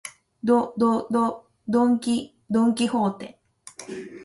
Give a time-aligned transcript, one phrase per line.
[0.43, 3.39] ど、ど、ど、ドンキ、ドンキホーテ